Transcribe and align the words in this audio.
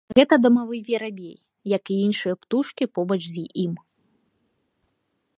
Гэта 0.17 0.35
дамавы 0.45 0.77
верабей, 0.87 1.35
як 1.75 1.83
і 1.95 1.97
іншыя 2.05 2.33
птушкі 2.45 2.85
побач 2.95 3.19
з 3.27 3.43
ім. 3.65 3.77